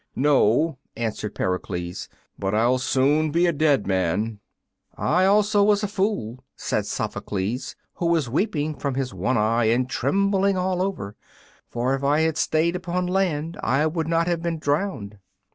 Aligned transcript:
"No," 0.15 0.79
answered 0.97 1.35
Pericles, 1.35 2.09
"but 2.39 2.55
I'll 2.55 2.79
soon 2.79 3.29
be 3.29 3.45
a 3.45 3.53
dead 3.53 3.85
man." 3.85 4.39
"I 4.97 5.25
also 5.25 5.61
was 5.61 5.83
a 5.83 5.87
fool," 5.87 6.43
said 6.55 6.87
Sophocles, 6.87 7.75
who 7.93 8.07
was 8.07 8.27
weeping 8.27 8.73
from 8.73 8.95
his 8.95 9.13
one 9.13 9.37
eye 9.37 9.65
and 9.65 9.87
trembling 9.87 10.57
all 10.57 10.81
over, 10.81 11.15
"for 11.69 11.93
if 11.93 12.03
I 12.03 12.21
had 12.21 12.35
stayed 12.37 12.75
upon 12.75 13.05
land 13.05 13.59
I 13.61 13.85
would 13.85 14.07
not 14.07 14.25
have 14.25 14.41
been 14.41 14.57
drowned." 14.57 15.19